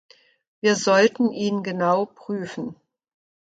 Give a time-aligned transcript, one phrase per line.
[0.61, 2.75] Wir sollten ihn genau prüfen.